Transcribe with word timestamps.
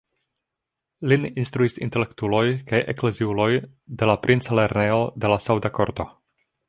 Lin 1.11 1.27
instruis 1.41 1.75
intelektuloj 1.87 2.45
kaj 2.71 2.79
ekleziuloj 2.95 3.49
en 3.59 4.03
la 4.13 4.17
princa 4.25 4.59
lernejo 4.61 4.99
de 5.25 5.33
la 5.35 5.39
sauda 5.49 5.73
korto. 5.81 6.09